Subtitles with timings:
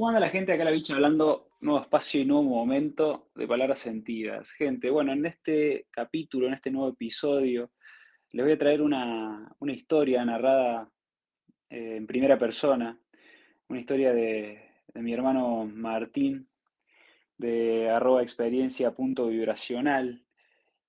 [0.00, 3.80] ¿Cómo anda la gente acá la bicha hablando nuevo espacio y nuevo momento de palabras
[3.80, 4.50] sentidas?
[4.52, 7.72] Gente, bueno, en este capítulo, en este nuevo episodio,
[8.32, 10.90] les voy a traer una, historia narrada
[11.68, 12.98] eh, en primera persona,
[13.68, 16.48] una historia de, mi hermano Martín,
[17.36, 20.24] de arroba experiencia punto vibracional,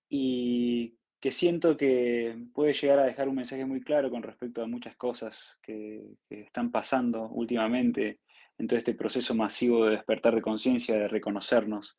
[0.07, 4.67] y que siento que puede llegar a dejar un mensaje muy claro con respecto a
[4.67, 8.21] muchas cosas que están pasando últimamente
[8.61, 11.97] en todo este proceso masivo de despertar de conciencia, de reconocernos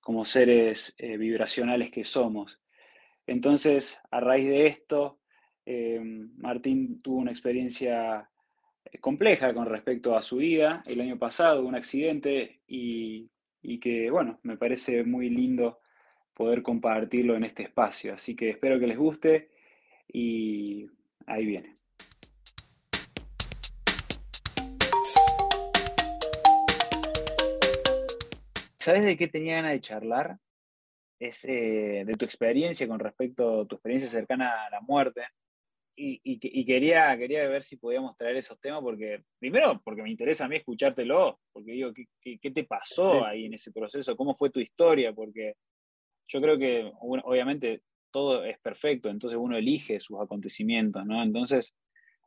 [0.00, 2.60] como seres eh, vibracionales que somos.
[3.28, 5.20] Entonces, a raíz de esto,
[5.64, 6.00] eh,
[6.36, 8.28] Martín tuvo una experiencia
[8.84, 13.30] eh, compleja con respecto a su vida el año pasado, un accidente, y,
[13.62, 15.78] y que, bueno, me parece muy lindo
[16.34, 18.14] poder compartirlo en este espacio.
[18.14, 19.50] Así que espero que les guste
[20.12, 20.88] y
[21.26, 21.76] ahí viene.
[28.84, 30.36] ¿Sabes de qué tenía ganas de charlar?
[31.18, 35.22] Es eh, de tu experiencia con respecto a tu experiencia cercana a la muerte.
[35.96, 40.48] Y, quería, quería ver si podíamos traer esos temas, porque primero, porque me interesa a
[40.48, 44.14] mí escuchártelo, porque digo, ¿qué, qué, te pasó ahí en ese proceso?
[44.18, 45.14] ¿Cómo fue tu historia?
[45.14, 45.54] Porque
[46.28, 51.22] yo creo que, obviamente, todo es perfecto, entonces uno elige sus acontecimientos, ¿no?
[51.22, 51.74] Entonces,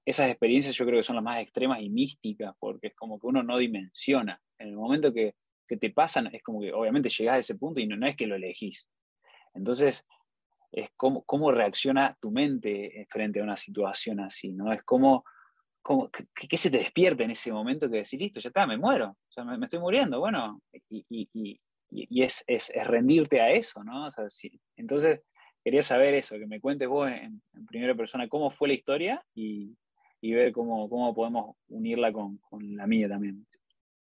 [0.04, 3.28] esas experiencias yo creo que son las más extremas y místicas, porque es como que
[3.28, 4.42] uno no dimensiona.
[4.58, 5.36] En el momento que
[5.68, 8.16] que te pasan, es como que obviamente llegás a ese punto y no, no es
[8.16, 8.90] que lo elegís.
[9.54, 10.06] Entonces,
[10.72, 14.72] es cómo, cómo reacciona tu mente frente a una situación así, ¿no?
[14.72, 15.24] Es como,
[15.82, 19.10] como ¿qué, se te despierta en ese momento que decís, listo, ya está, me muero,
[19.10, 23.82] o sea, me, estoy muriendo, bueno, y, y, y es, es, es, rendirte a eso,
[23.84, 24.10] ¿no?
[24.76, 25.22] Entonces,
[25.64, 29.76] quería saber eso, que me cuentes vos en, primera persona cómo fue la historia y,
[30.22, 33.48] ver cómo, cómo podemos unirla con, con la mía también.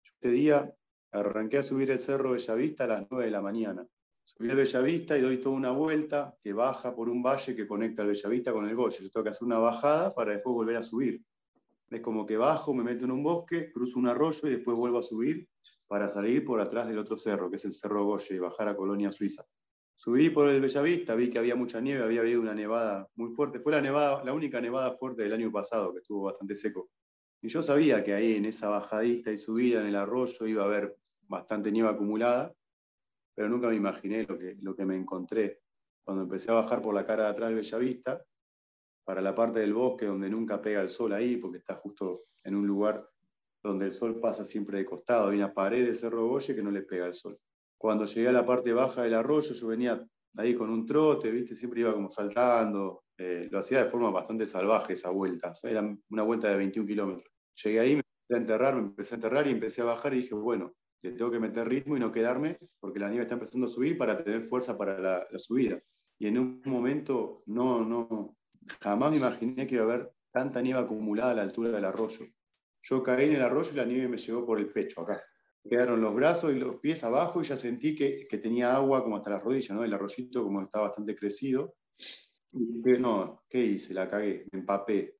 [0.02, 0.74] Este día
[1.14, 3.86] Arranqué a subir el cerro Bellavista a las 9 de la mañana.
[4.24, 8.02] Subí al Bellavista y doy toda una vuelta que baja por un valle que conecta
[8.02, 8.98] el Bellavista con el Goyo.
[9.00, 11.22] Yo tengo que hacer una bajada para después volver a subir.
[11.88, 14.98] Es como que bajo, me meto en un bosque, cruzo un arroyo y después vuelvo
[14.98, 15.48] a subir
[15.86, 18.76] para salir por atrás del otro cerro, que es el Cerro Goyo, y bajar a
[18.76, 19.44] Colonia Suiza.
[19.94, 23.60] Subí por el Bellavista, vi que había mucha nieve, había habido una nevada muy fuerte.
[23.60, 26.90] Fue la, nevada, la única nevada fuerte del año pasado, que estuvo bastante seco.
[27.40, 30.66] Y yo sabía que ahí en esa bajadita y subida en el arroyo iba a
[30.66, 30.96] haber
[31.34, 32.52] bastante nieve acumulada,
[33.34, 35.60] pero nunca me imaginé lo que, lo que me encontré
[36.04, 38.24] cuando empecé a bajar por la cara de atrás del Bellavista,
[39.04, 42.54] para la parte del bosque donde nunca pega el sol ahí, porque está justo en
[42.54, 43.04] un lugar
[43.62, 46.70] donde el sol pasa siempre de costado, hay una pared de Cerro Goye que no
[46.70, 47.38] le pega el sol.
[47.78, 50.06] Cuando llegué a la parte baja del arroyo, yo venía
[50.36, 51.54] ahí con un trote, ¿viste?
[51.54, 56.24] siempre iba como saltando, eh, lo hacía de forma bastante salvaje esa vuelta, era una
[56.24, 57.30] vuelta de 21 kilómetros.
[57.62, 60.18] Llegué ahí, me empecé a enterrar, me empecé a enterrar y empecé a bajar y
[60.18, 60.74] dije, bueno,
[61.12, 64.16] tengo que meter ritmo y no quedarme porque la nieve está empezando a subir para
[64.16, 65.78] tener fuerza para la, subida.
[66.18, 68.36] Y en un momento no, no,
[68.80, 72.26] jamás me imaginé que iba a haber tanta nieve acumulada a la altura del arroyo.
[72.82, 75.22] Yo caí en el arroyo y la nieve me llegó por el pecho acá.
[75.68, 79.16] Quedaron los brazos y los pies abajo y ya sentí que, que tenía agua como
[79.16, 79.82] hasta las rodillas, ¿no?
[79.82, 81.74] El arroyito como estaba bastante crecido.
[82.52, 83.94] Y dije, no, ¿qué hice?
[83.94, 85.16] La cagué, me empapé.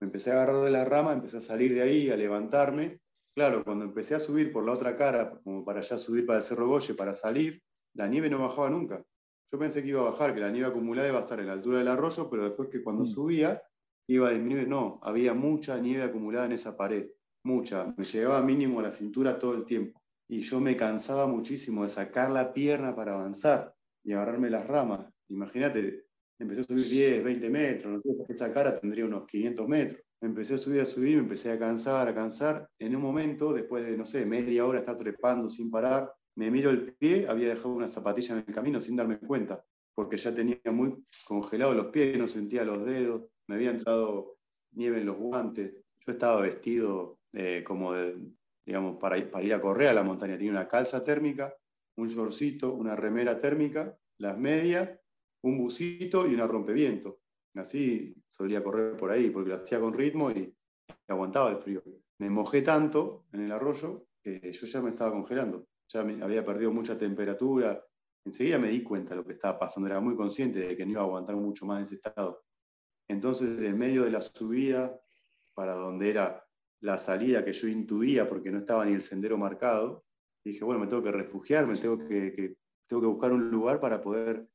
[0.00, 3.00] Me empecé a agarrar de la rama, empecé a salir de ahí, a levantarme
[3.36, 6.42] Claro, cuando empecé a subir por la otra cara, como para ya subir para el
[6.42, 9.04] Cerro Goye, para salir, la nieve no bajaba nunca.
[9.52, 11.52] Yo pensé que iba a bajar, que la nieve acumulada iba a estar en la
[11.52, 13.06] altura del arroyo, pero después que cuando mm.
[13.06, 13.62] subía
[14.08, 14.66] iba a disminuir.
[14.66, 17.10] No, había mucha nieve acumulada en esa pared,
[17.44, 17.92] mucha.
[17.98, 20.00] Me llegaba mínimo a la cintura todo el tiempo.
[20.30, 25.12] Y yo me cansaba muchísimo de sacar la pierna para avanzar y agarrarme las ramas.
[25.28, 26.06] Imagínate,
[26.38, 30.54] empecé a subir 10, 20 metros, no sé, esa cara tendría unos 500 metros empecé
[30.54, 32.68] a subir, a subir, me empecé a cansar, a cansar.
[32.78, 36.70] En un momento, después de, no sé, media hora estar trepando sin parar, me miro
[36.70, 40.58] el pie, había dejado una zapatilla en el camino sin darme cuenta, porque ya tenía
[40.70, 44.36] muy congelados los pies, no sentía los dedos, me había entrado
[44.72, 45.74] nieve en los guantes.
[45.98, 47.94] Yo estaba vestido eh, como,
[48.64, 50.36] digamos, para ir, para ir a correr a la montaña.
[50.36, 51.54] Tenía una calza térmica,
[51.96, 54.90] un shortcito, una remera térmica, las medias,
[55.42, 57.20] un busito y una rompeviento.
[57.56, 60.54] Así solía correr por ahí, porque lo hacía con ritmo y,
[61.08, 61.82] aguantaba el frío.
[62.18, 65.66] Me mojé tanto en el arroyo que yo ya me estaba congelando.
[65.88, 67.84] Ya había perdido mucha temperatura.
[68.24, 69.88] Enseguida me di cuenta de lo que estaba pasando.
[69.88, 72.42] Era muy consciente de que no iba a aguantar mucho más en ese estado.
[73.08, 74.98] Entonces, en medio de la subida,
[75.54, 76.44] para donde era
[76.80, 80.04] la salida que yo intuía, porque no estaba ni el sendero marcado,
[80.44, 82.56] dije, bueno, me tengo que refugiar, me tengo que
[82.90, 84.48] buscar un lugar para poder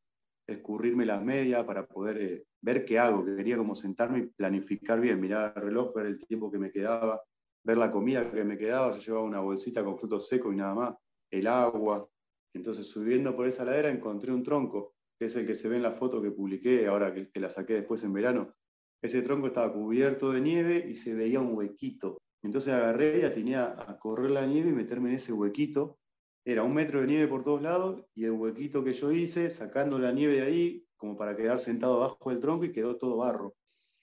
[0.47, 4.99] escurrirme las medias, para poder eh, ver qué hago, que quería como sentarme y planificar
[4.99, 7.21] bien, mirar el reloj, ver el tiempo que me quedaba.
[7.63, 10.73] ver la comida que me quedaba, yo llevaba una bolsita con frutos secos y nada
[10.73, 10.95] más,
[11.31, 12.07] el agua.
[12.53, 15.83] Entonces subiendo por esa ladera encontré un tronco, que es el que se ve en
[15.83, 18.53] la foto que publiqué, ahora que, que la saqué después en verano.
[19.01, 22.17] Ese tronco estaba cubierto de nieve y se veía un huequito.
[22.43, 25.99] Entonces agarré y atiné a correr la nieve y meterme en ese huequito.
[26.43, 29.99] Era un metro de nieve por todos lados y el huequito que yo hice, sacando
[29.99, 33.55] la nieve de ahí, como para quedar sentado abajo del tronco y quedó todo barro.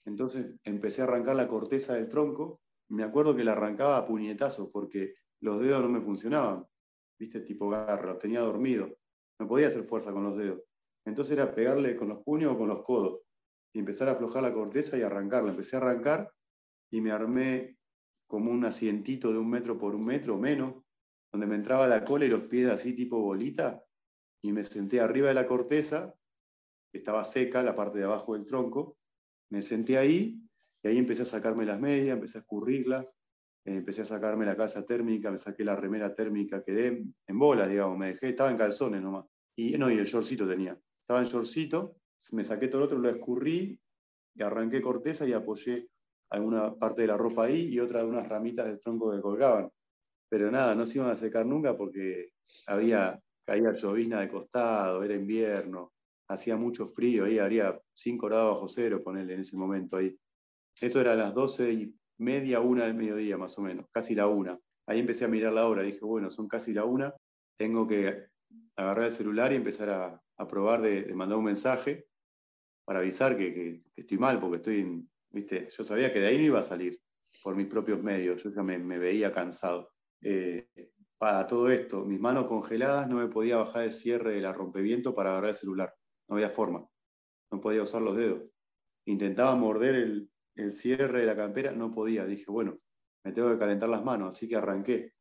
[0.05, 2.61] Entonces empecé a arrancar la corteza del tronco.
[2.89, 6.65] Me acuerdo que la arrancaba a puñetazos porque los dedos no me funcionaban.
[7.17, 7.41] ¿Viste?
[7.41, 8.97] Tipo garra, tenía dormido.
[9.39, 10.61] No podía hacer fuerza con los dedos.
[11.05, 13.21] Entonces era pegarle con los puños o con los codos
[13.73, 15.51] y empezar a aflojar la corteza y arrancarla.
[15.51, 16.31] Empecé a arrancar
[16.89, 17.77] y me armé
[18.27, 20.83] como un asientito de un metro por un metro o menos,
[21.31, 23.83] donde me entraba la cola y los pies así tipo bolita,
[24.41, 26.13] y me senté arriba de la corteza,
[26.91, 28.97] que estaba seca, la parte de abajo del tronco,
[29.49, 30.41] me senté ahí
[30.81, 33.05] y ahí empecé a sacarme las medias, empecé a escurrirlas,
[33.65, 37.67] eh, empecé a sacarme la casa térmica, me saqué la remera térmica, quedé en bola,
[37.67, 39.25] digamos, me dejé, estaba en calzones nomás.
[39.55, 40.79] Y no, y el shortcito tenía.
[40.93, 41.97] Estaba en shortcito,
[42.31, 43.79] me saqué todo el otro, lo escurrí
[44.35, 45.89] y arranqué corteza y apoyé
[46.29, 49.69] alguna parte de la ropa ahí y otra de unas ramitas del tronco que colgaban.
[50.29, 52.31] Pero nada, no se iban a secar nunca porque
[52.67, 55.91] había, caía llovina de costado, era invierno,
[56.27, 60.15] hacía mucho frío, ahí haría 5 grados bajo cero, ponerle en ese momento ahí.
[60.79, 64.27] Esto era a las 12 y media, una del mediodía más o menos, casi la
[64.27, 64.57] una.
[64.85, 67.13] Ahí empecé a mirar la hora, dije, bueno, son casi la una,
[67.57, 68.27] tengo que
[68.75, 72.07] agarrar el celular y empezar a, probar de, mandar un mensaje
[72.85, 75.67] para avisar que, estoy mal, porque estoy ¿viste?
[75.69, 76.99] Yo sabía que de ahí no iba a salir
[77.43, 79.91] por mis propios medios, yo ya me, veía cansado.
[80.21, 80.67] Eh,
[81.17, 85.13] para todo esto, mis manos congeladas, no me podía bajar el cierre de la rompeviento
[85.13, 85.93] para agarrar el celular,
[86.27, 86.87] no había forma,
[87.51, 88.43] no podía usar los dedos.
[89.05, 92.79] Intentaba morder el, el cierre de la campera, no podía, dije, bueno,
[93.23, 95.13] me tengo que calentar las manos, así que arranqué.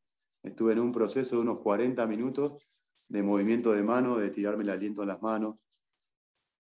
[0.42, 2.66] Estuve en un proceso de unos 40 minutos
[3.08, 5.68] de movimiento de mano, de tirarme el aliento en las manos,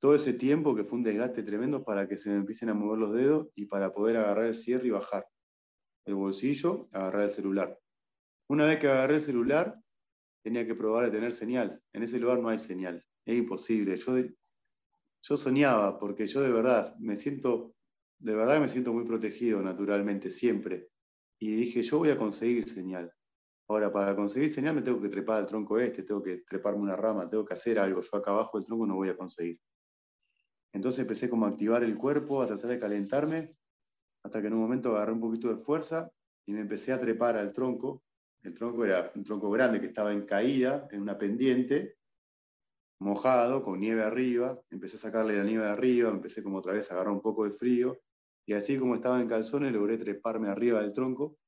[0.04, 2.98] todo ese tiempo que fue un desgaste tremendo para que se me empiecen a mover
[2.98, 5.26] los dedos y para poder agarrar el cierre y bajar
[6.04, 7.80] el bolsillo, agarrar el celular.
[8.48, 9.80] Una vez que agarré el celular,
[10.42, 11.80] tenía que probar de tener señal.
[11.92, 13.96] En ese lugar no hay señal, es imposible.
[13.96, 14.12] Yo,
[15.22, 17.74] yo soñaba, porque yo de verdad me siento,
[18.18, 20.88] de verdad me siento muy protegido naturalmente, siempre.
[21.38, 23.12] Y dije, yo voy a conseguir señal.
[23.66, 26.96] Ahora, para conseguir señal me tengo que trepar al tronco este, tengo que treparme una
[26.96, 28.02] rama, tengo que hacer algo.
[28.02, 29.58] Yo acá abajo del tronco no voy a conseguir.
[30.74, 33.56] Entonces empecé como a activar el cuerpo, a tratar de calentarme,
[34.22, 36.10] hasta que en un momento agarré un poquito de fuerza
[36.46, 38.02] y me empecé a trepar al tronco.
[38.44, 41.96] El tronco era un tronco grande que estaba en caída, en una pendiente,
[43.00, 44.60] mojado, con nieve arriba.
[44.70, 47.44] Empecé a sacarle la nieve de arriba, empecé como otra vez a agarrar un poco
[47.44, 47.98] de frío.
[48.46, 51.38] Y así como estaba en calzones, logré treparme arriba del tronco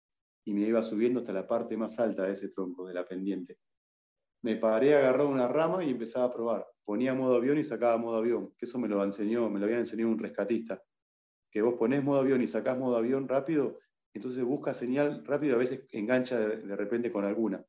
[0.45, 3.59] y me iba subiendo hasta la parte más alta de ese tronco, de la pendiente.
[4.43, 8.17] Me paré, agarré una rama y empezaba a probar ponía modo avión y sacaba modo
[8.17, 10.81] avión, que eso me lo enseñó, me lo había enseñado un rescatista,
[11.51, 13.81] que vos ponés modo avión y sacás modo avión rápido,
[14.17, 17.65] entonces busca señal rápido, a veces engancha de, repente con alguna.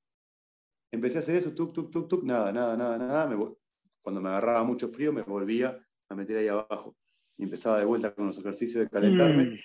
[0.91, 3.55] Empecé a hacer eso, tuk, tuk, tuk, tuk, nada, nada, nada, nada.
[4.01, 5.77] cuando me agarraba mucho frío me volvía
[6.09, 6.95] a meter ahí abajo
[7.38, 9.60] y empezaba de vuelta con los ejercicios de calentarme.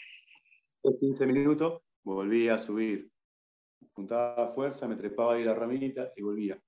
[1.01, 1.33] 15 mm.
[1.33, 3.11] minutos, volvía a subir.
[3.93, 6.61] Juntaba fuerza, me trepaba ahí la ramita y volvía.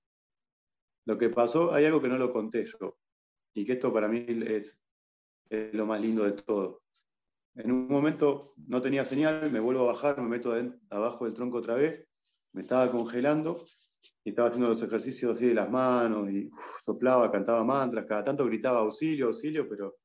[1.07, 2.97] Lo que pasó, hay algo que no lo conté yo,
[3.55, 4.81] y que esto para mí es,
[5.51, 6.84] lo más lindo de todo.
[7.57, 10.55] En un momento no tenía señal, me vuelvo a bajar, me meto
[10.91, 12.07] abajo del tronco otra vez,
[12.53, 13.65] me estaba congelando
[14.25, 16.51] y estaba haciendo los ejercicios así de las manos y
[16.85, 19.97] soplaba, cantaba mantras, cada tanto gritaba auxilio, auxilio, pero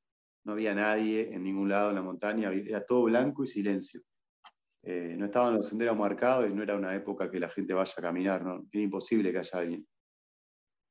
[0.45, 4.01] no había nadie en ningún lado en la montaña, era todo blanco y silencio.
[4.83, 7.93] Eh, no estaban los senderos marcados y no era una época que la gente vaya
[7.97, 8.65] a caminar, ¿no?
[8.71, 9.85] era imposible que haya alguien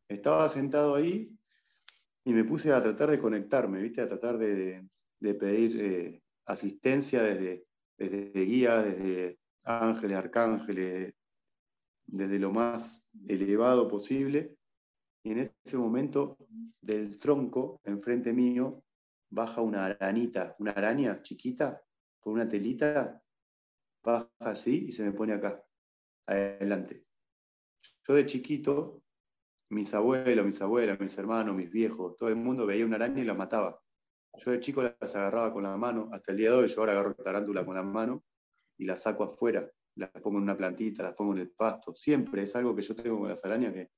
[0.08, 1.30] estaba sentado ahí
[2.24, 4.00] y me puse a tratar de conectarme, ¿viste?
[4.00, 4.88] A tratar de,
[5.20, 11.14] pedir eh, asistencia desde, desde guía, desde ángeles, arcángeles,
[12.06, 14.56] desde lo más elevado posible.
[15.22, 16.38] Y en ese momento,
[16.80, 18.82] del tronco, enfrente mío,
[19.30, 21.82] baja una aranita, una araña chiquita,
[22.18, 23.22] con una telita,
[24.02, 25.62] baja así y se me pone acá,
[26.26, 27.04] adelante.
[28.06, 29.02] Yo de chiquito
[29.70, 33.26] mis abuelos, mis abuelas, mis hermanos, mis viejos, todo el mundo veía una araña y
[33.26, 33.82] la mataba.
[34.38, 36.92] Yo de chico las agarraba con la mano, hasta el día de hoy yo ahora
[36.92, 38.24] agarro tarántula con la mano
[38.78, 41.94] y la saco afuera, las pongo en una plantita, las pongo en el pasto.
[41.94, 43.90] Siempre es algo que yo tengo con las arañas que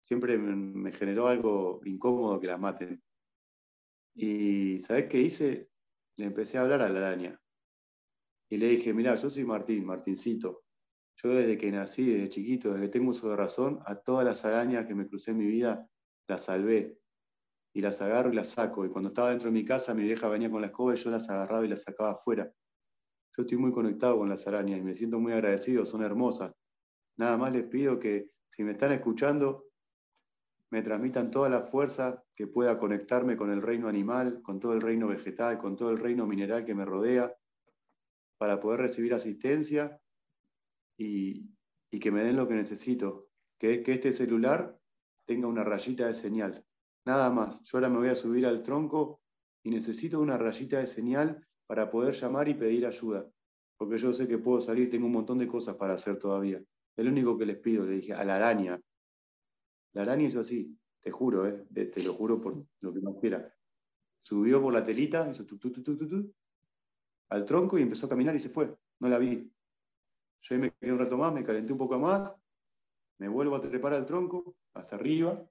[0.00, 3.02] siempre me generó algo incómodo que las maten.
[4.14, 5.70] Y ¿sabés qué hice?
[6.16, 7.40] Le empecé a hablar a la araña.
[8.50, 10.64] Y le dije, mira, yo soy Martín, Martincito.
[11.22, 14.44] Yo desde que nací, desde chiquito, desde que tengo uso de razón, a todas las
[14.44, 15.88] arañas que me crucé en mi vida,
[16.28, 16.98] las salvé.
[17.74, 18.84] Y las agarro y las saco.
[18.84, 21.10] Y cuando estaba dentro de mi casa, mi vieja venía con la escoba y yo
[21.10, 22.52] las agarraba y las sacaba afuera.
[23.36, 26.52] Yo estoy muy conectado con las arañas y me siento muy agradecido, son hermosas.
[27.16, 29.66] Nada más les pido que si me están escuchando,
[30.70, 34.80] me transmitan toda la fuerza que pueda conectarme con el reino animal, con todo el
[34.80, 37.34] reino vegetal, con todo el reino mineral que me rodea,
[38.38, 40.00] para poder recibir asistencia
[40.96, 41.50] y,
[42.00, 44.78] que me den lo que necesito, que que este celular
[45.24, 46.64] tenga una rayita de señal.
[47.08, 47.62] Nada más.
[47.62, 49.22] Yo ahora me voy a subir al tronco
[49.62, 53.26] y necesito una rayita de señal para poder llamar y pedir ayuda,
[53.78, 56.62] porque yo sé que puedo salir, tengo un montón de cosas para hacer todavía.
[56.94, 58.78] Es lo único que les pido, le dije, a la araña.
[59.94, 63.54] La araña hizo así, te juro, eh, te, lo juro por lo que más quiera.
[64.20, 66.34] Subió por la telita, hizo tu, tu, tu,
[67.30, 68.76] al tronco y empezó a caminar y se fue.
[69.00, 69.50] No la vi.
[70.42, 72.34] Yo ahí me quedé un rato más, me calenté un poco más,
[73.18, 75.48] me vuelvo a trepar al tronco, hasta arriba,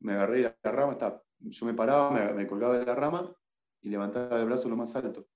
[0.00, 0.96] me agarré la, rama,
[1.40, 3.34] yo me paraba, me, colgaba de la rama
[3.80, 5.26] y levantaba el brazo lo más alto.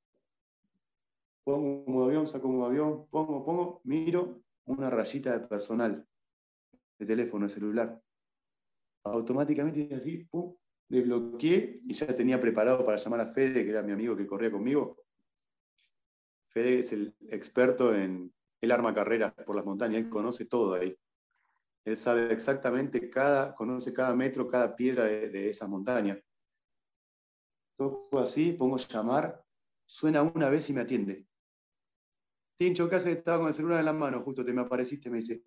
[1.45, 6.07] Pongo un avión, saco un avión, pongo, pongo, miro, una rayita de personal,
[6.99, 8.03] de teléfono, de celular.
[9.05, 10.55] Automáticamente así, pum,
[10.89, 14.53] desbloqueé y ya tenía preparado para llamar a Fede, que era mi amigo que corría
[14.53, 15.05] conmigo.
[16.49, 20.97] Fede es el experto en el arma carreras por las montañas, él conoce todo ahí.
[21.85, 26.19] Él sabe exactamente cada, conoce cada metro, cada piedra de, esas montañas.
[27.77, 29.45] Toco así, pongo llamar,
[29.87, 31.27] suena una vez y me atiende.
[32.57, 33.17] Tincho, ¿qué haces?
[33.17, 35.43] Estaba con el celular en las manos, justo te me apareciste, me dice.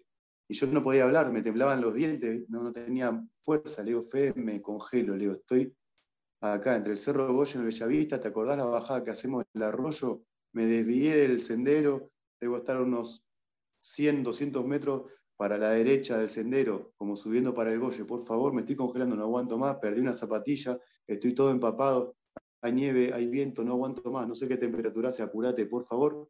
[0.47, 3.81] Y yo no podía hablar, me temblaban los dientes, no, tenía fuerza.
[3.81, 5.15] Le digo, Fe, me congelo.
[5.15, 5.75] Le digo, estoy
[6.41, 9.45] acá entre el Cerro de Goya y el Bellavista, ¿te acordás la bajada que hacemos
[9.53, 10.23] el arroyo?
[10.51, 13.25] Me desvié del sendero, debo estar unos
[13.81, 18.05] 100, 200 metros para la derecha del sendero, como subiendo para el Goye.
[18.05, 22.15] Por favor, me estoy congelando, no aguanto más, perdí una zapatilla, estoy todo empapado,
[22.61, 26.29] hay nieve, hay viento, no aguanto más, no sé qué temperatura hace, apurate, por favor.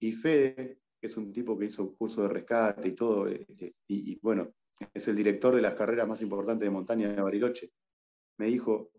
[0.00, 3.44] Y Fede, que es un tipo que hizo un curso de rescate y todo, eh,
[3.58, 4.52] eh, y, bueno,
[4.94, 7.70] es el director de las carreras más importantes de montaña de Bariloche,
[8.38, 8.90] me dijo,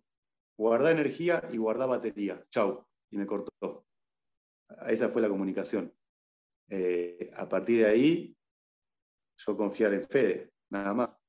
[0.57, 3.85] guarda energía y guarda batería, chau, y me cortó.
[4.87, 5.93] Esa fue la comunicación.
[6.69, 8.37] Eh, a partir de ahí,
[9.45, 11.19] yo confiar en Fede, nada más.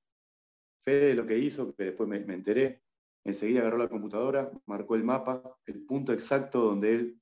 [0.80, 2.82] Fede lo que hizo, que después me, me enteré,
[3.24, 7.20] enseguida agarró la computadora, marcó el mapa, el punto exacto donde él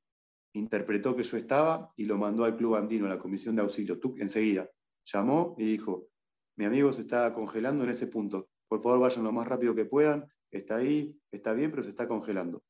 [0.54, 3.98] interpretó que yo estaba y lo mandó al Club Andino, a la comisión de auxilio.
[4.18, 4.68] Enseguida
[5.04, 6.08] llamó y dijo,
[6.56, 8.48] mi amigo se está congelando en ese punto.
[8.68, 10.26] Por favor, vayan lo más rápido que puedan.
[10.50, 12.62] Está ahí, está bien, pero se está congelando.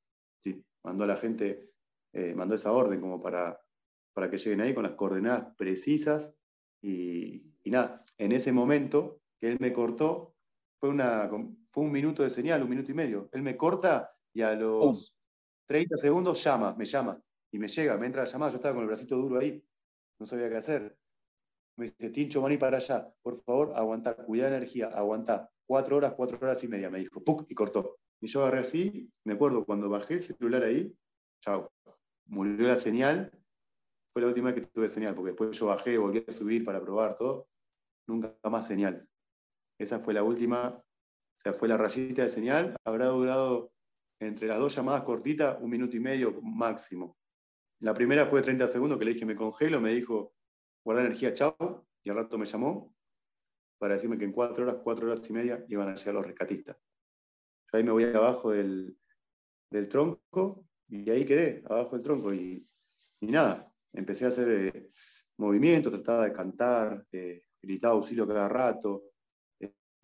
[0.42, 1.70] Sí, mandó a la gente,
[2.12, 3.60] eh, mandó esa orden como para,
[4.14, 6.34] para que lleguen ahí con las coordenadas precisas.
[6.82, 10.34] Y, nada, en ese momento que él me cortó,
[10.78, 11.30] fue, una,
[11.68, 13.28] fue un minuto de señal, un minuto y medio.
[13.32, 15.16] Él me corta y a los
[15.66, 17.22] 30 segundos llama, me llama
[17.52, 19.62] y me llega, me entra la llamada, yo estaba con el bracito duro ahí,
[20.18, 20.96] no sabía qué hacer.
[21.76, 25.50] Me dice, Tincho, maní para allá, por favor, aguanta, cuida de energía, aguanta.
[25.66, 27.50] Cuatro horas, cuatro horas y media, me dijo, ¡puc!
[27.50, 27.98] y cortó.
[28.20, 30.94] Y yo agarré así, me acuerdo cuando bajé el celular ahí,
[31.40, 31.72] chao,
[32.26, 33.30] murió la señal.
[34.12, 36.80] Fue la última vez que tuve señal, porque después yo bajé, volví a subir para
[36.80, 37.48] probar todo,
[38.06, 39.08] nunca más señal.
[39.78, 43.68] Esa fue la última, o sea, fue la rayita de señal, habrá durado
[44.20, 47.16] entre las dos llamadas cortitas un minuto y medio máximo.
[47.80, 50.34] La primera fue 30 segundos que le dije me congelo, me dijo
[50.84, 52.94] guarda energía, chao, y al rato me llamó
[53.78, 56.76] para decirme que en cuatro horas, cuatro horas y media iban a llegar los rescatistas.
[56.76, 58.96] Yo ahí me voy abajo del,
[59.90, 62.32] tronco y ahí quedé, abajo del tronco.
[62.32, 62.66] Y,
[63.22, 64.86] nada, empecé a hacer eh,
[65.38, 69.04] movimientos, trataba de cantar, eh, gritaba auxilio cada rato,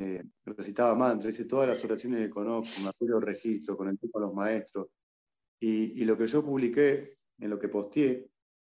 [0.00, 4.18] eh, recitaba mantras, hice todas las oraciones que conozco, me acuerdo registro, con el tipo
[4.18, 4.88] a los maestros.
[5.60, 8.30] Y, y, lo que yo publiqué en lo que posteé,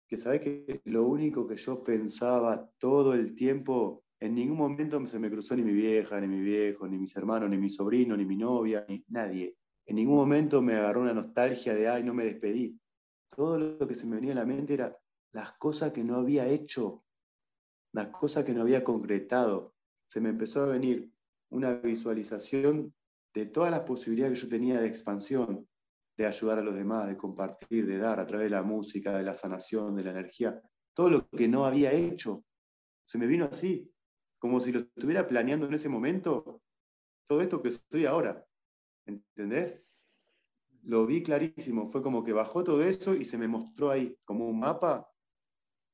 [0.09, 5.19] que sabes que lo único que yo pensaba todo el tiempo, en ningún momento se
[5.21, 8.25] me cruzó ni mi vieja, ni mi viejo, ni mis hermanos, ni mi sobrino, ni
[8.25, 9.57] mi novia, ni nadie.
[9.87, 12.79] En ningún momento me agarró una nostalgia de, ay, no me despedí.
[13.35, 14.97] Todo lo que se me venía a la mente era
[15.33, 17.05] las cosas que no había hecho,
[17.93, 19.75] las cosas que no había concretado.
[20.09, 21.11] Se me empezó a venir
[21.51, 22.95] una visualización
[23.35, 25.67] de todas las posibilidades que yo tenía de expansión,
[26.17, 29.23] de ayudar a los demás, de compartir, de dar a través de la música, de
[29.23, 30.53] la sanación, de la energía,
[30.95, 32.45] todo lo que no había hecho.
[33.07, 33.91] Se me vino así,
[34.39, 36.61] como si lo estuviera planeando en ese momento,
[37.27, 38.45] todo esto que estoy ahora.
[39.07, 39.83] ¿Entendés?
[40.83, 44.47] Lo vi clarísimo, fue como que bajó todo eso y se me mostró ahí como
[44.47, 45.12] un mapa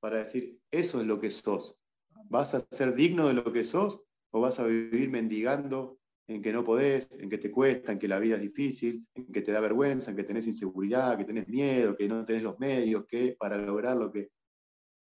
[0.01, 1.83] para decir, eso es lo que sos.
[2.29, 6.53] ¿Vas a ser digno de lo que sos o vas a vivir mendigando en que
[6.53, 9.51] no podés, en que te cuesta, en que la vida es difícil, en que te
[9.51, 13.35] da vergüenza, en que tenés inseguridad, que tenés miedo, que no tenés los medios, que
[13.39, 14.31] para lograr lo que...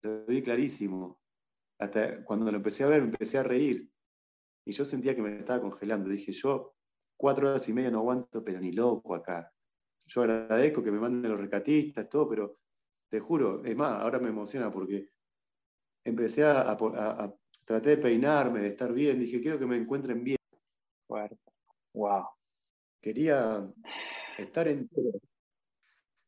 [0.01, 1.19] Lo vi clarísimo.
[1.77, 3.89] Hasta cuando lo empecé a ver, empecé a reír.
[4.65, 6.10] Y yo sentía que me estaba congelando.
[6.10, 6.74] Dije, yo
[7.17, 9.51] cuatro horas y media no aguanto, pero ni loco acá.
[10.08, 12.60] Yo agradezco que me manden los recatistas, todo, pero
[13.10, 15.10] te juro, es más, ahora me emociona porque
[16.04, 17.36] empecé a, a,
[17.66, 20.38] traté de peinarme, de estar bien, dije, quiero que me encuentren bien.
[21.94, 22.28] Wow.
[23.01, 23.72] Quería
[24.38, 25.20] estar entero.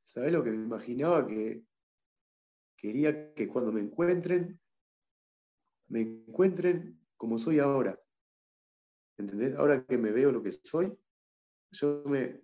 [0.03, 1.25] ¿Sabes lo que me imaginaba?
[1.27, 1.63] Que
[2.77, 4.59] quería que cuando me encuentren,
[5.87, 7.97] me encuentren como soy ahora.
[9.17, 9.55] ¿Entendés?
[9.55, 10.97] Ahora que me veo lo que soy,
[11.71, 12.43] yo me,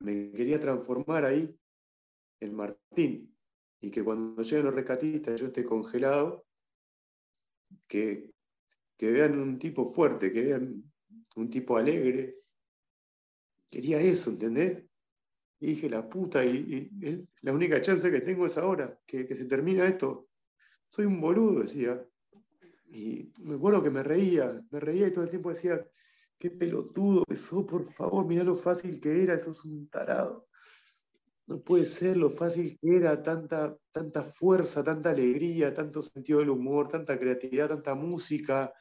[0.00, 1.54] me quería transformar ahí
[2.40, 3.33] en Martín.
[3.84, 6.46] Y que cuando lleguen los rescatistas yo esté congelado,
[7.86, 8.32] que,
[8.96, 10.82] que vean un tipo fuerte, que vean
[11.36, 12.38] un tipo alegre.
[13.70, 14.84] Quería eso, ¿entendés?
[15.60, 16.90] Y dije, la puta, y,
[17.42, 20.30] la única chance que tengo es ahora, que, que, se termina esto.
[20.88, 22.02] Soy un boludo, decía.
[22.86, 25.86] Y me acuerdo que me reía, me reía y todo el tiempo decía,
[26.38, 30.48] qué pelotudo que sos, por favor, mirá lo fácil que era, sos un tarado.
[31.46, 36.50] No puede ser lo fácil que era, tanta, tanta fuerza, tanta alegría, tanto sentido del
[36.50, 38.72] humor, tanta creatividad, tanta música,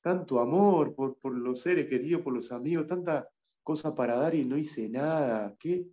[0.00, 3.28] tanto amor por, por los seres queridos, por los amigos, tanta
[3.62, 5.56] cosa para dar y no hice nada.
[5.58, 5.86] ¿Qué?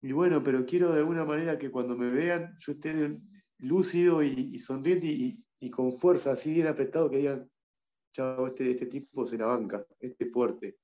[0.00, 3.18] Y bueno, pero quiero de alguna manera que cuando me vean yo esté
[3.58, 7.50] lúcido y, sonriente y, con fuerza, así bien apretado, que digan,
[8.12, 10.78] chao, este, este tipo se la banca, este fuerte.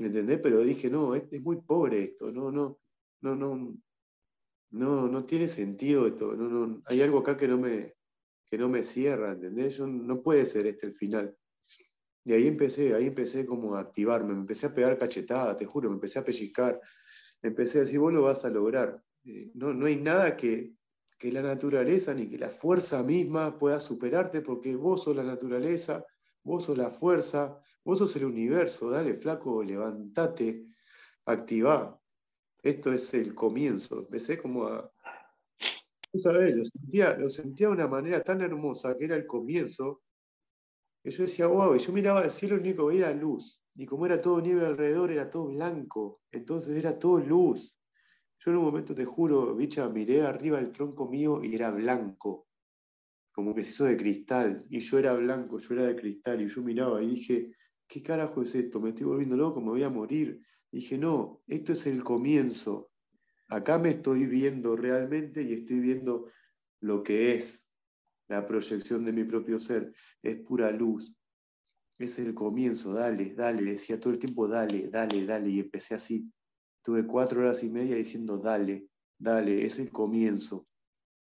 [0.00, 0.40] ¿Me entendés?
[0.42, 2.78] Pero dije, no, es muy pobre esto, no, no,
[3.34, 3.76] no, no,
[4.70, 7.94] no, no tiene sentido esto, no, no, hay algo acá que no me,
[8.50, 9.78] que no me cierra, ¿entendés?
[9.78, 11.36] Yo, no puede ser este el final.
[12.24, 15.88] Y ahí empecé, ahí empecé como a activarme, me empecé a pegar cachetada, te juro,
[15.88, 16.80] me empecé a pellizcar,
[17.42, 19.02] empecé a decir, vos lo vas a lograr.
[19.24, 20.74] Eh, no, no hay nada que,
[21.18, 26.04] que la naturaleza ni que la fuerza misma pueda superarte porque vos sos la naturaleza,
[26.42, 30.66] vos sos la fuerza, vos sos el universo, dale flaco, levántate,
[31.24, 32.00] activá.
[32.66, 34.00] Esto es el comienzo.
[34.00, 34.92] Empecé como a,
[36.12, 40.02] lo sentía, lo sentía de una manera tan hermosa que era el comienzo,
[41.00, 43.62] que yo decía, wow, y yo miraba al cielo, lo único que era luz.
[43.76, 46.22] Y como era todo nieve alrededor, era todo blanco.
[46.32, 47.78] Entonces era todo luz.
[48.40, 52.48] Yo en un momento, te juro, bicha, miré arriba el tronco mío y era blanco.
[53.30, 54.66] Como que se hizo de cristal.
[54.68, 56.40] Y yo era blanco, yo era de cristal.
[56.40, 57.52] Y yo miraba y dije,
[57.86, 58.80] ¿qué carajo es esto?
[58.80, 60.40] Me estoy volviendo loco, me voy a morir.
[60.76, 62.90] Dije, no, esto es el comienzo.
[63.48, 66.30] Acá me estoy viendo realmente y estoy viendo
[66.80, 67.72] lo que es
[68.28, 69.92] la proyección de mi propio ser.
[70.22, 71.16] Es pura luz.
[71.98, 73.62] Es el comienzo, dale, dale.
[73.62, 75.48] Decía todo el tiempo, dale, dale, dale.
[75.48, 76.30] Y empecé así.
[76.84, 78.86] Tuve cuatro horas y media diciendo, dale,
[79.18, 80.66] dale, es el comienzo.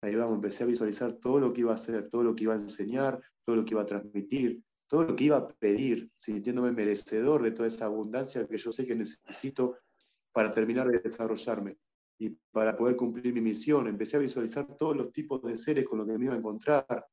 [0.01, 2.55] Ahí vamos, empecé a visualizar todo lo que iba a hacer, todo lo que iba
[2.55, 6.71] a enseñar, todo lo que iba a transmitir, todo lo que iba a pedir, sintiéndome
[6.71, 9.79] merecedor de toda esa abundancia que yo sé que necesito
[10.31, 11.77] para terminar de desarrollarme
[12.19, 13.87] y para poder cumplir mi misión.
[13.87, 17.07] Empecé a visualizar todos los tipos de seres con los que me iba a encontrar.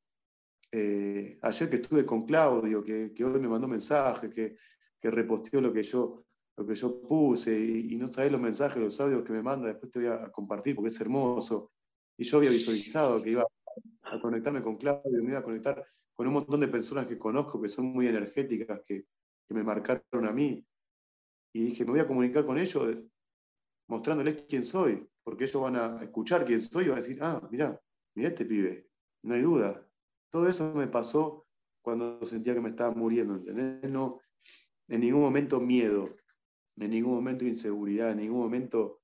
[0.71, 4.57] Eh, ayer que estuve con Claudio, que, que, hoy me mandó mensaje, que,
[4.99, 6.23] que reposteó lo que yo,
[6.57, 9.91] lo que yo puse, y, no sabés los mensajes, los audios que me manda, después
[9.91, 11.71] te voy a compartir porque es hermoso.
[12.15, 13.43] Y yo había visualizado que iba
[14.03, 15.83] a conectarme con Claudio, me iba a conectar
[16.21, 19.07] con un montón de personas que conozco que son muy energéticas, que,
[19.47, 20.63] que me marcaron a mí.
[21.51, 23.01] Y dije, me voy a comunicar con ellos
[23.87, 27.41] mostrándoles quién soy, porque ellos van a escuchar quién soy y van a decir, ah,
[27.49, 27.81] mira,
[28.13, 28.87] mira este pibe,
[29.23, 29.83] no hay duda.
[30.29, 31.47] Todo eso me pasó
[31.81, 33.89] cuando sentía que me estaba muriendo, ¿entendés?
[33.89, 34.21] No,
[34.89, 36.07] en ningún momento miedo,
[36.77, 39.01] en ningún momento inseguridad, en ningún momento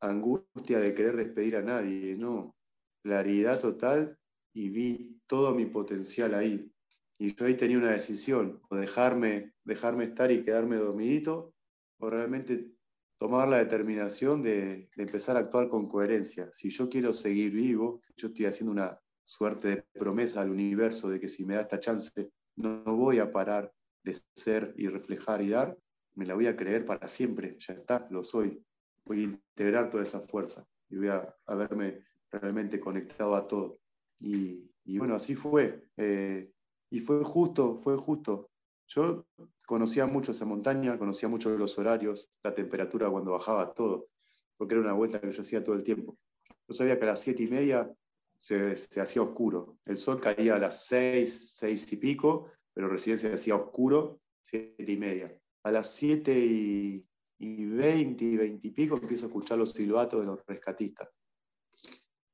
[0.00, 2.56] angustia de querer despedir a nadie, no.
[3.04, 4.18] Claridad total
[4.52, 6.68] y vi todo mi potencial ahí.
[7.16, 11.54] Y yo ahí tenía una decisión, o dejarme, dejarme estar y quedarme dormidito,
[12.00, 12.72] o realmente
[13.16, 16.50] tomar la determinación de, empezar a actuar con coherencia.
[16.52, 21.20] Si yo quiero seguir vivo, yo estoy haciendo una suerte de promesa al universo de
[21.20, 25.50] que si me da esta chance, no voy a parar de ser y reflejar y
[25.50, 25.78] dar,
[26.16, 28.60] me la voy a creer para siempre, ya está, lo soy.
[29.04, 33.78] Voy a integrar toda esa fuerza y voy a haberme realmente conectado a todo.
[34.18, 35.84] Y, bueno, así fue.
[35.96, 36.50] Eh,
[36.90, 38.50] y fue justo, fue justo.
[38.88, 39.26] Yo
[39.66, 44.08] conocía mucho esa montaña, conocía mucho los horarios, la temperatura cuando bajaba, todo,
[44.56, 46.18] porque era una vuelta que yo hacía todo el tiempo.
[46.66, 47.92] Yo sabía que a las siete y media
[48.38, 49.78] se, hacía oscuro.
[49.84, 54.90] El sol caía a las seis, seis y pico, pero recién se hacía oscuro, siete
[54.90, 55.38] y media.
[55.62, 57.06] A las siete y,
[57.38, 61.08] veinte y veinte y pico empiezo a escuchar los silbatos de los rescatistas.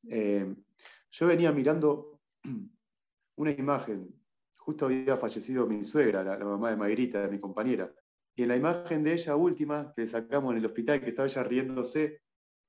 [0.08, 0.54] Eh,
[1.10, 2.15] yo venía mirando
[3.36, 4.14] una imagen,
[4.56, 7.92] justo había fallecido mi suegra, la, mamá de Magrita, de mi compañera,
[8.34, 11.42] y en la imagen de ella última, que sacamos en el hospital, que estaba ella
[11.42, 12.20] riéndose,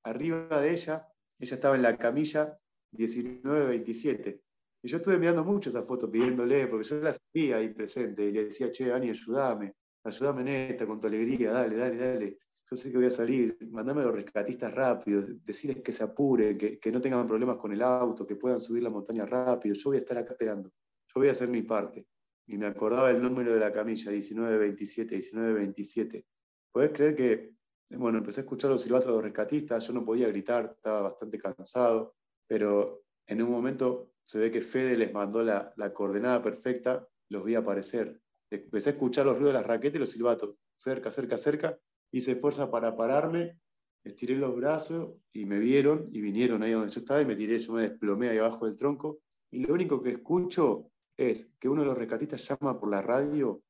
[0.03, 1.07] arriba de ella,
[1.39, 2.57] ella estaba en la camilla
[2.93, 4.41] 19-27.
[4.83, 8.31] Y yo estuve mirando mucho esa foto pidiéndole, porque yo la sabía ahí presente, y
[8.31, 12.37] le decía, che, Ani, ayúdame, ayúdame en esta, con tu alegría, dale, dale, dale.
[12.69, 16.57] Yo sé que voy a salir, mandame a los rescatistas rápido, decirles que se apuren,
[16.57, 19.73] que, que no tengan problemas con el auto, que puedan subir la montaña rápido.
[19.73, 22.05] Yo voy a estar acá esperando, yo voy a hacer mi parte.
[22.45, 26.25] Y me acordaba el número de la camilla, 1927, 1927.
[26.71, 27.53] ¿Podés creer que,
[27.89, 31.37] bueno, empecé a escuchar los silbatos de los rescatistas, yo no podía gritar, estaba bastante
[31.39, 32.15] cansado,
[32.47, 37.55] pero en un momento se ve que Fede les mandó la, coordenada perfecta, los vi
[37.55, 38.21] aparecer.
[38.49, 41.79] Empecé a escuchar los ruidos de las raquetas y los silbatos, cerca, cerca, cerca,
[42.11, 43.59] hice fuerza para pararme,
[44.03, 47.57] estiré los brazos y me vieron y vinieron ahí donde yo estaba y me tiré,
[47.57, 49.19] yo me desplomé ahí abajo del tronco.
[49.51, 53.61] Y lo único que escucho es que uno de los rescatistas llama por la radio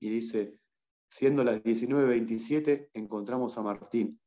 [0.00, 0.58] y dice,
[1.08, 4.20] siendo las 19.27, encontramos a Martín.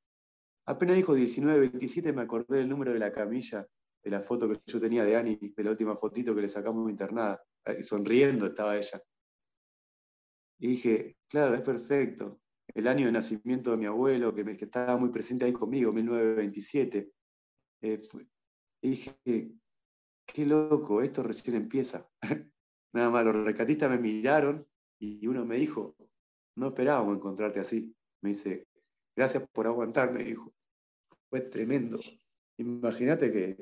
[0.66, 3.68] Apenas dijo 19.27, me acordé del número de la camilla,
[4.04, 6.90] de la foto que yo tenía de Ani, de la última fotito que le sacamos
[6.90, 7.42] internada.
[7.82, 9.02] Sonriendo estaba ella.
[10.60, 12.40] Y dije, claro, es perfecto.
[12.74, 17.12] El año de nacimiento de mi abuelo, que, me, estaba muy presente ahí conmigo, 1927.
[17.82, 18.02] Eh,
[18.82, 19.18] dije,
[20.26, 22.10] qué loco, esto recién empieza.
[22.94, 24.68] Nada más, los rescatistas me miraron
[25.00, 25.96] y uno me dijo,
[26.56, 27.96] no esperábamos encontrarte así.
[28.22, 28.68] Me dice,
[29.16, 30.54] gracias por aguantarme, dijo
[31.30, 32.00] fue tremendo.
[32.58, 33.58] Imagínate que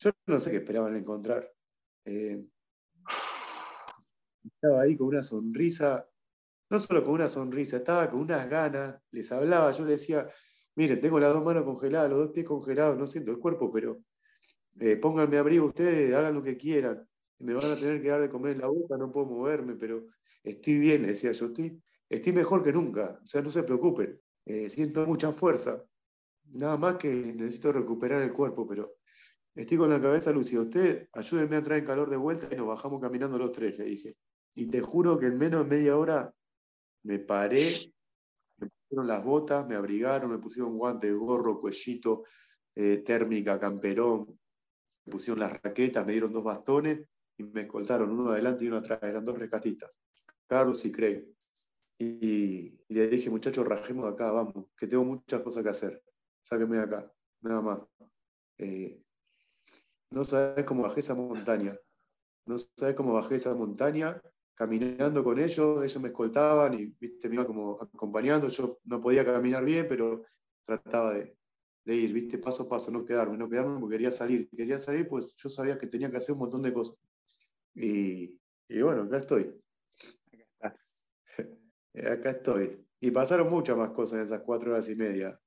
[0.00, 1.52] yo no sé qué esperaban encontrar.
[2.04, 2.44] Eh,
[4.44, 6.08] estaba ahí con una sonrisa,
[6.70, 10.28] no solo con una sonrisa, estaba con unas ganas, les hablaba, yo les decía,
[10.74, 14.00] miren, tengo las dos manos congeladas, los dos pies congelados, no siento el cuerpo, pero
[14.80, 17.06] eh, pónganme abrigo ustedes, hagan lo que quieran.
[17.38, 20.06] Me van a tener que dar de comer en la boca, no puedo moverme, pero
[20.42, 24.70] estoy bien, decía yo, estoy, estoy mejor que nunca, o sea, no se preocupen, eh,
[24.70, 25.84] siento mucha fuerza,
[26.52, 28.96] Nada más que necesito recuperar el cuerpo, pero
[29.54, 30.62] estoy con la cabeza lúcida.
[30.62, 34.16] Usted ayúdenme a traer calor de vuelta y nos bajamos caminando los tres, le dije.
[34.54, 36.32] Y te juro que en menos de media hora
[37.04, 37.92] me paré,
[38.58, 42.24] me pusieron las botas, me abrigaron, me pusieron guantes, gorro, cuellito,
[42.74, 44.38] eh, térmica, camperón,
[45.04, 48.78] me pusieron las raquetas, me dieron dos bastones y me escoltaron uno adelante y uno
[48.78, 48.98] atrás.
[49.02, 49.90] Eran dos rescatistas,
[50.46, 51.24] Carlos y Craig.
[51.98, 56.02] Y, le dije, muchachos, rajemos de acá, vamos, que tengo muchas cosas que hacer
[56.42, 57.80] sáqueme de acá, nada más.
[58.58, 59.02] Eh,
[60.10, 61.76] no sabes cómo bajé esa montaña.
[62.46, 64.20] No sabes cómo bajé esa montaña
[64.54, 67.28] caminando con ellos, ellos me escoltaban y ¿viste?
[67.28, 70.22] me iban como acompañando, yo no podía caminar bien, pero
[70.64, 71.36] trataba de,
[71.86, 72.38] ir, ¿viste?
[72.38, 75.78] paso a paso, no quedarme, no quedarme porque quería salir, quería salir pues yo sabía
[75.78, 76.96] que tenía que hacer un montón de cosas.
[77.74, 79.60] Y, y bueno, acá estoy.
[80.32, 81.04] Acá estás.
[81.94, 82.86] acá estoy.
[83.00, 85.38] Y pasaron muchas más cosas en esas cuatro horas y media.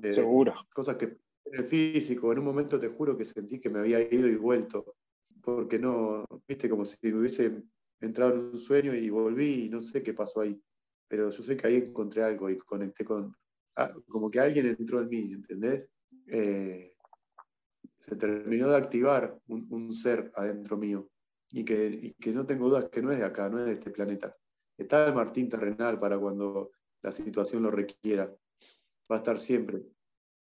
[0.00, 0.54] Seguro.
[0.72, 4.00] Cosas que en el físico, en un momento te juro que sentí que me había
[4.00, 4.96] ido y vuelto,
[5.42, 7.62] porque no, viste, como si me hubiese
[8.00, 10.60] entrado en un sueño y volví y no sé qué pasó ahí,
[11.08, 13.34] pero yo sé que ahí encontré algo y conecté con,
[13.76, 15.88] ah, como que alguien entró en mí, ¿entendés?
[16.26, 16.94] Eh,
[17.98, 21.08] se terminó de activar un, ser adentro mío
[21.50, 23.72] y que, y que no tengo dudas que no es de acá, no es de
[23.72, 24.36] este planeta.
[24.76, 28.30] Está el Martín terrenal para cuando la situación lo requiera
[29.10, 29.82] va a estar siempre,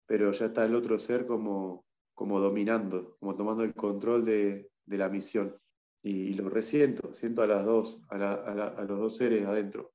[0.06, 5.10] pero ya está el otro ser como, como dominando, como tomando el control de, la
[5.10, 5.58] misión.
[6.04, 9.94] Y, lo resiento, siento a las dos, a, los dos seres adentro.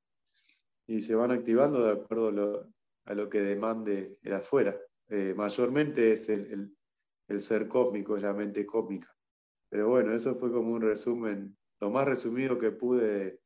[0.86, 2.28] Y se van activando de acuerdo
[3.04, 4.76] a lo, que demande el afuera.
[5.08, 6.72] Eh, mayormente es el,
[7.38, 9.12] ser cósmico, es la mente cósmica.
[9.68, 13.40] Pero bueno, eso fue como un resumen, lo más resumido que pude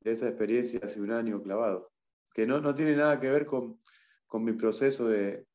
[0.00, 1.90] de, esa experiencia hace un año clavado.
[2.34, 3.80] Que no, no tiene nada que ver con,
[4.26, 5.46] con mi proceso de,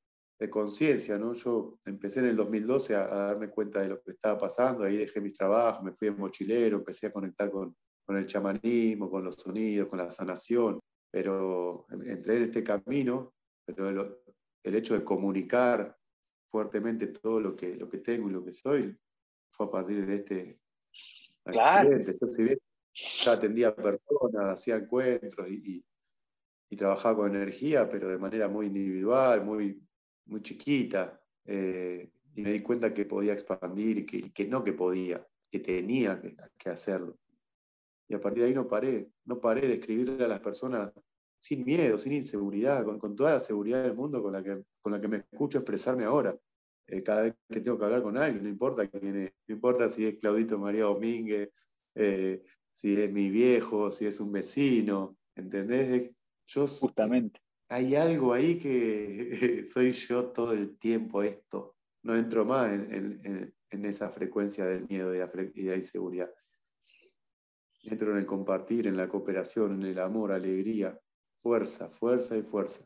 [0.50, 1.34] conciencia, ¿no?
[1.34, 5.22] Yo empecé en el 2012 a, darme cuenta de lo que estaba pasando, ahí dejé
[5.22, 7.76] mis trabajos, me fui de mochilero, empecé a conectar con,
[8.10, 13.34] el chamanismo, con los sonidos, con la sanación, pero entré en este camino,
[13.66, 13.88] pero
[14.64, 15.96] el, hecho de comunicar
[16.48, 18.94] fuertemente todo lo que, lo que tengo y lo que soy
[19.50, 20.60] fue a partir de este
[21.46, 21.96] claro.
[21.96, 22.60] accidente.
[22.94, 25.82] Yo, atendía personas, hacía encuentros y
[26.72, 29.86] y trabajaba con energía, pero de manera muy individual, muy,
[30.26, 31.22] muy chiquita.
[31.46, 35.60] Eh, y me di cuenta que podía expandir y que, que no que podía, que
[35.60, 36.22] tenía
[36.58, 37.18] que, hacerlo.
[38.08, 40.92] Y a partir de ahí no paré, no paré de escribirle a las personas
[41.40, 45.02] sin miedo, sin inseguridad, con, toda la seguridad del mundo con la que, con la
[45.02, 46.38] que me escucho expresarme ahora.
[46.88, 49.90] Eh, cada vez que tengo que hablar con alguien, no importa quién es, no importa
[49.90, 51.50] si es Claudito María Domínguez,
[51.96, 56.12] eh, si es mi viejo, si es un vecino, ¿entendés?
[56.54, 57.40] Justamente.
[57.72, 59.32] Hay algo ahí que
[59.66, 61.78] soy yo todo el tiempo esto.
[62.04, 66.30] No entro más en, esa frecuencia del miedo y de la inseguridad.
[67.84, 71.00] Entro en el compartir, en la cooperación, en el amor, alegría,
[71.34, 72.86] fuerza, fuerza y fuerza.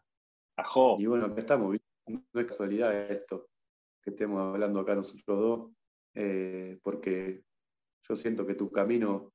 [0.99, 3.49] Y bueno, acá estamos, no es casualidad esto
[4.03, 5.71] que estemos hablando acá nosotros dos,
[6.13, 7.43] eh, porque
[8.07, 9.33] yo siento que tu camino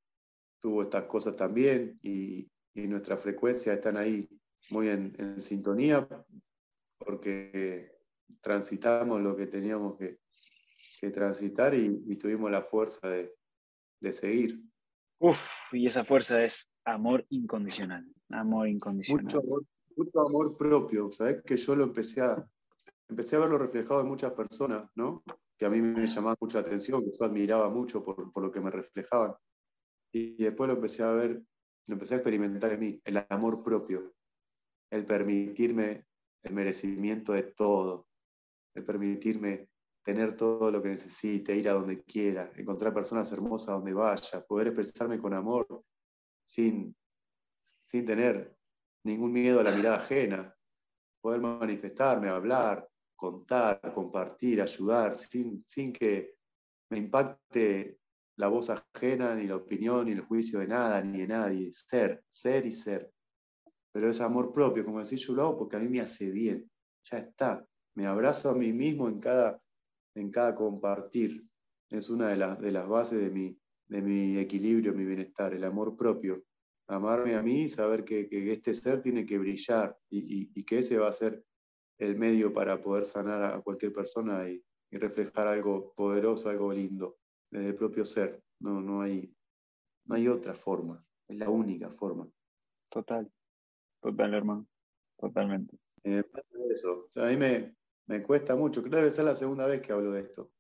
[0.61, 4.29] tuvo estas cosas también y, y nuestras frecuencias están ahí
[4.71, 6.07] muy en, sintonía
[6.99, 7.99] porque
[8.41, 10.19] transitamos lo que teníamos que,
[11.13, 14.63] transitar y, tuvimos la fuerza de, seguir.
[15.19, 19.25] Uf, y esa fuerza es amor incondicional, amor incondicional.
[19.25, 19.65] Mucho amor,
[19.97, 21.43] mucho amor propio, ¿sabes?
[21.43, 22.47] Que yo lo empecé a,
[23.09, 25.23] empecé a verlo reflejado en muchas personas, ¿no?
[25.57, 28.61] Que a mí me llamaba mucha atención, que yo admiraba mucho por, por lo que
[28.61, 29.35] me reflejaban.
[30.13, 31.43] Y después lo empecé a ver,
[31.87, 34.13] lo empecé a experimentar en mí, el amor propio,
[34.91, 36.07] el permitirme
[36.43, 38.07] el merecimiento de todo,
[38.75, 39.69] el permitirme
[40.03, 44.69] tener todo lo que necesite, ir a donde quiera, encontrar personas hermosas donde vaya, poder
[44.69, 45.85] expresarme con amor
[46.47, 46.97] sin,
[47.87, 48.57] sin tener
[49.05, 50.55] ningún miedo a la mirada ajena,
[51.21, 56.37] poder manifestarme, hablar, contar, compartir, ayudar, sin, sin que
[56.91, 57.99] me impacte
[58.37, 61.73] la voz ajena, ni la opinión, ni el juicio de nada, ni de nadie.
[61.73, 63.13] Ser, ser y ser.
[63.93, 66.71] Pero es amor propio, como decís, yo lo hago porque a mí me hace bien.
[67.05, 67.67] Ya está.
[67.95, 69.61] Me abrazo a mí mismo en cada,
[70.15, 71.45] en cada compartir.
[71.91, 75.65] Es una de, las de las bases de mi, de mi equilibrio, mi bienestar, el
[75.65, 76.45] amor propio.
[76.87, 81.09] Amarme a mí, saber que, este ser tiene que brillar y, y, que ese va
[81.09, 81.45] a ser
[81.99, 87.19] el medio para poder sanar a cualquier persona y, y reflejar algo poderoso, algo lindo
[87.51, 88.43] desde el propio ser.
[88.61, 89.33] No, no, hay,
[90.07, 92.29] no hay otra forma, es la única forma.
[92.89, 93.31] Total,
[94.01, 94.67] total, hermano,
[95.19, 95.77] totalmente.
[96.05, 96.23] Eh,
[96.71, 97.09] eso.
[97.17, 97.75] a mí me,
[98.07, 100.51] me, cuesta mucho, creo que debe ser la segunda vez que hablo de esto.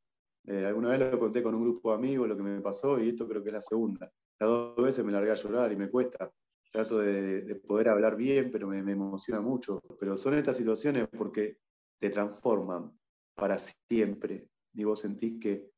[0.46, 3.10] Eh, alguna vez lo conté con un grupo de amigos, lo que me pasó, y
[3.10, 4.10] esto creo que es la segunda.
[4.38, 6.30] Las dos veces me largué a llorar y me cuesta.
[6.72, 9.80] Trato de, poder hablar bien, pero me, me, emociona mucho.
[9.98, 11.58] Pero son estas situaciones porque
[11.98, 12.92] te transforman
[13.34, 14.48] para siempre.
[14.72, 15.70] Y vos sentís que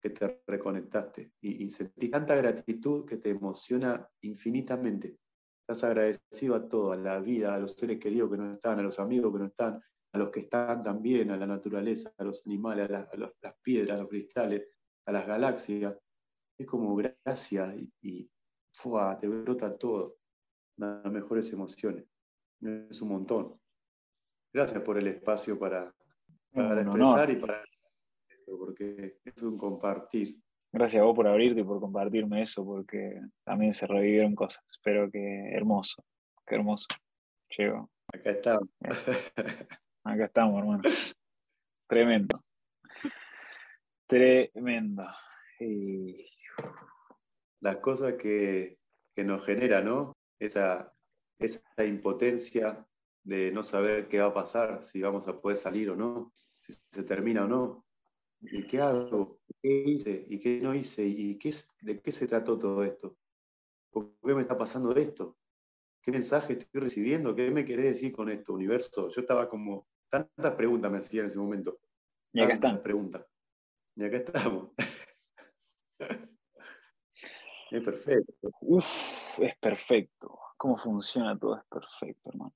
[0.00, 5.16] que te reconectaste y, y sentís tanta gratitud que te emociona infinitamente.
[5.68, 8.82] Estás agradecido a todo, a la vida, a los seres queridos que no están, a
[8.82, 12.46] los amigos que no están, a los que están también, a la naturaleza, a los
[12.46, 14.68] animales, a, las piedras, a los cristales,
[15.06, 15.96] a las galaxias.
[16.56, 18.30] Es como gracia y, y
[19.20, 20.18] te brota todo.
[20.76, 22.04] Las mejores emociones.
[22.60, 23.60] Es un montón.
[24.52, 25.92] Gracias por el espacio para,
[26.52, 27.64] para expresar y para
[28.46, 30.40] porque es un compartir.
[30.78, 34.62] Gracias a vos por abrirte y por compartirme eso, porque también se revivieron cosas.
[34.68, 36.04] Espero que hermoso,
[36.46, 36.86] qué hermoso.
[37.56, 37.90] Llego.
[38.12, 38.68] Acá estamos.
[40.04, 40.82] Acá estamos, hermano.
[41.88, 42.44] Tremendo.
[44.06, 45.06] Tremendo.
[45.60, 46.28] Y...
[47.60, 48.76] Las cosas que,
[49.14, 50.12] que nos genera, ¿no?
[50.38, 50.92] Esa,
[51.38, 52.86] esa impotencia
[53.24, 56.74] de no saber qué va a pasar, si vamos a poder salir o no, si
[56.92, 57.85] se termina o no.
[58.40, 59.40] ¿Y qué hago?
[59.62, 60.26] ¿Qué hice?
[60.28, 61.04] ¿Y qué no hice?
[61.04, 63.16] ¿Y qué, de qué se trató todo esto?
[63.90, 65.36] ¿Por qué me está pasando esto?
[66.02, 67.34] ¿Qué mensaje estoy recibiendo?
[67.34, 69.08] ¿Qué me querés decir con esto, universo?
[69.08, 71.80] Yo estaba como, tantas preguntas me hacía en ese momento.
[72.32, 72.82] Y acá están.
[72.82, 73.26] preguntas.
[73.96, 74.70] Y acá estamos.
[77.70, 78.50] es perfecto.
[78.60, 80.38] Uf, es perfecto.
[80.56, 82.54] Cómo funciona todo es perfecto, hermano.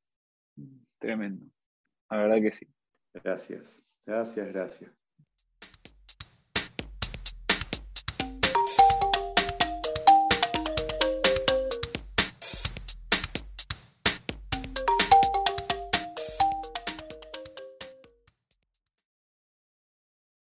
[0.99, 1.47] Tremendo.
[2.11, 2.67] La verdad que sí.
[3.15, 5.00] Gracias, gracias, gracias.